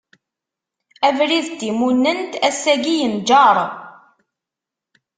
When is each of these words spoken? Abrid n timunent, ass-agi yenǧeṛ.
Abrid 1.07 1.47
n 1.51 1.55
timunent, 1.59 2.31
ass-agi 2.47 2.95
yenǧeṛ. 2.99 3.57